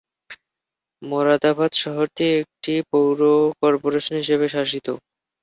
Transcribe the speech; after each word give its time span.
মোরাদাবাদ 1.01 1.71
শহরটি 1.81 2.25
একটি 2.41 2.73
পৌর 2.91 3.19
কর্পোরেশন 3.61 4.15
হিসাবে 4.21 4.47
শাসিত। 4.55 4.87